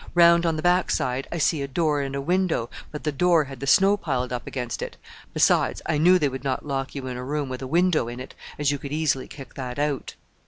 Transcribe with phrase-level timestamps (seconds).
[0.15, 3.43] Round on the back side I see a door and a window, but the door
[3.43, 4.97] had the snow piled up against it
[5.31, 8.19] besides, I knew they would not lock you in a room with a window in
[8.19, 10.15] it, as you could easily kick that out.